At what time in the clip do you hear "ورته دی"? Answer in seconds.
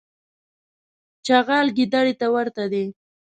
2.35-2.85